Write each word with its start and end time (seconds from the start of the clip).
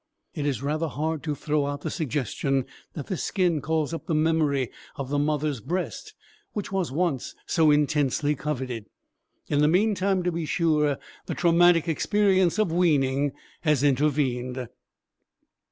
It 0.33 0.47
is 0.47 0.63
rather 0.63 0.87
hard 0.87 1.21
to 1.25 1.35
throw 1.35 1.67
out 1.67 1.81
the 1.81 1.91
suggestion 1.91 2.65
that 2.93 3.05
this 3.05 3.23
skin 3.23 3.61
calls 3.61 3.93
up 3.93 4.07
the 4.07 4.15
memory 4.15 4.71
of 4.95 5.09
the 5.09 5.19
mother's 5.19 5.59
breast, 5.59 6.15
which 6.53 6.71
was 6.71 6.91
once 6.91 7.35
so 7.45 7.69
intensely 7.69 8.33
coveted. 8.33 8.87
In 9.47 9.59
the 9.59 9.67
meantime, 9.67 10.23
to 10.23 10.31
be 10.31 10.47
sure, 10.47 10.97
the 11.27 11.35
traumatic 11.35 11.87
experience 11.87 12.57
of 12.57 12.71
weaning 12.71 13.33
has 13.61 13.83
intervened. 13.83 14.67